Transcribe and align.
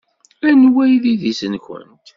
Anwa 0.49 0.81
ay 0.85 0.95
d 1.03 1.05
idis-nwent? 1.13 2.07